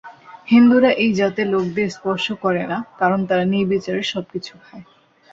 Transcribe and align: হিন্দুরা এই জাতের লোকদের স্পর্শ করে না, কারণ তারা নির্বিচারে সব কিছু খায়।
হিন্দুরা 0.47 0.91
এই 1.03 1.11
জাতের 1.19 1.47
লোকদের 1.47 1.87
স্পর্শ 1.89 2.25
করে 2.43 2.63
না, 2.71 2.77
কারণ 2.99 3.19
তারা 3.29 3.43
নির্বিচারে 3.53 4.03
সব 4.03 4.23
কিছু 4.33 4.53
খায়। 4.63 4.85